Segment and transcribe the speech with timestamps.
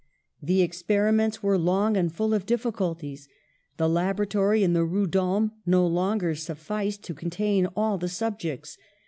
[0.41, 3.27] The experiments were long and full of diffi culties.
[3.77, 8.79] The laboratory in the Rue d'Ulm no longer sufficed to contain all the subjects.